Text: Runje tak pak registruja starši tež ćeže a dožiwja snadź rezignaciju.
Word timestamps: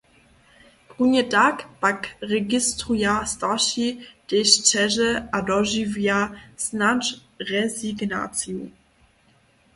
Runje 0.95 1.23
tak 1.33 1.55
pak 1.83 2.07
registruja 2.31 3.13
starši 3.33 3.87
tež 4.27 4.49
ćeže 4.69 5.09
a 5.35 5.37
dožiwja 5.51 6.19
snadź 6.65 7.05
rezignaciju. 7.51 8.61